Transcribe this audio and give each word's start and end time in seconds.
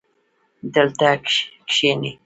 دلته 0.73 1.09
کښېنئ 1.69 2.11